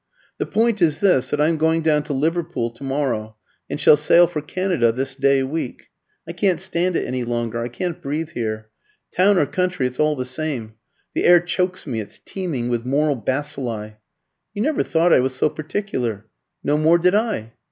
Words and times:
"The 0.39 0.47
point 0.47 0.81
is 0.81 0.99
this, 0.99 1.29
that 1.29 1.39
I'm 1.39 1.57
going 1.57 1.83
down 1.83 2.01
to 2.05 2.13
Liverpool 2.13 2.71
to 2.71 2.83
morrow, 2.83 3.35
and 3.69 3.79
shall 3.79 3.95
sail 3.95 4.25
for 4.25 4.41
Canada 4.41 4.91
this 4.91 5.13
day 5.13 5.43
week. 5.43 5.91
I 6.27 6.31
can't 6.31 6.59
stand 6.59 6.95
it 6.95 7.05
any 7.05 7.23
longer. 7.23 7.61
I 7.61 7.67
can't 7.67 8.01
breathe 8.01 8.29
here. 8.31 8.69
Town 9.11 9.37
or 9.37 9.45
country, 9.45 9.85
it's 9.85 9.99
all 9.99 10.15
the 10.15 10.25
same 10.25 10.73
the 11.13 11.23
air 11.25 11.39
chokes 11.39 11.85
me, 11.85 11.99
it's 11.99 12.17
teeming 12.17 12.67
with 12.67 12.83
moral 12.83 13.15
bacilli. 13.15 13.97
You 14.55 14.63
never 14.63 14.81
thought 14.81 15.13
I 15.13 15.19
was 15.19 15.35
so 15.35 15.49
particular? 15.51 16.25
No 16.63 16.79
more 16.79 16.97
did 16.97 17.13
I 17.13 17.53